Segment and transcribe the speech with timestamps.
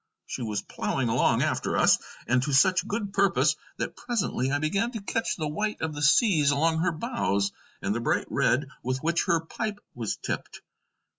[0.25, 4.91] She was ploughing along after us, and to such good purpose that presently I began
[4.93, 7.51] to catch the white of the seas along her bows,
[7.83, 10.61] and the bright red with which her pipe was tipped.